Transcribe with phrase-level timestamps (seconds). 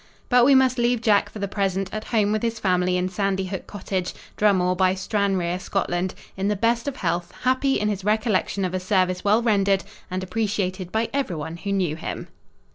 [0.29, 3.45] But we must leave Jack for the present at home with his family in Sandy
[3.45, 8.65] Hook Cottage, Drummore by Stranraer, Scotland, in the best of health, happy in his recollection
[8.65, 12.29] of a service well rendered and appreciated by every one who knew him.